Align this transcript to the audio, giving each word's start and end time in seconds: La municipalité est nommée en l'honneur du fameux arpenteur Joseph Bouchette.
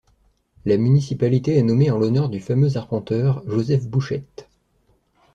La 0.65 0.77
municipalité 0.77 1.57
est 1.57 1.61
nommée 1.61 1.91
en 1.91 1.99
l'honneur 1.99 2.29
du 2.29 2.39
fameux 2.39 2.75
arpenteur 2.75 3.43
Joseph 3.47 3.87
Bouchette. 3.87 4.49